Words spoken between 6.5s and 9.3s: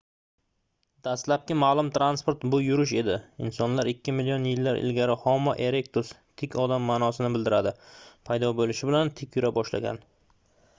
odam ma'nosini bildiradi paydo bo'lishi bilan